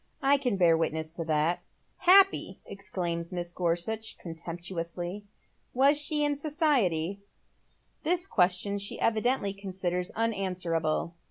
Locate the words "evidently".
8.99-9.53